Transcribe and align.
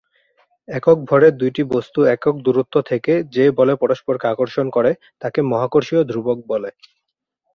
একক 0.67 0.97
ভরের 1.09 1.33
দুইটি 1.37 1.61
বস্তু 1.73 1.99
একক 2.15 2.35
দুরত্ব 2.45 2.75
থেকে 2.89 3.13
যে 3.35 3.45
বলে 3.57 3.73
পরস্পরকে 3.81 4.25
আকর্ষণ 4.27 4.67
করে, 4.69 4.91
তাকে 5.21 5.39
মহাকর্ষীয় 5.51 6.01
ধ্রুবক 6.09 6.37
বলে। 6.47 6.69